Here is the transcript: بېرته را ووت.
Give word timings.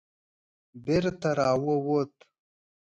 بېرته 0.85 1.29
را 1.37 1.49
ووت. 1.65 2.13